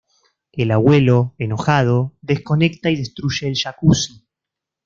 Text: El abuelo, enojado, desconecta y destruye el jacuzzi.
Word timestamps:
El 0.51 0.71
abuelo, 0.71 1.35
enojado, 1.37 2.15
desconecta 2.23 2.89
y 2.89 2.95
destruye 2.95 3.47
el 3.49 3.55
jacuzzi. 3.55 4.25